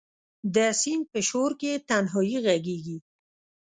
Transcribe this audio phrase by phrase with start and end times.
[0.55, 2.97] د سیند په شو رکې تنهایې ږغیږې